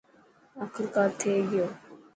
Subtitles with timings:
[0.63, 1.65] آخرڪار ٿي گيو.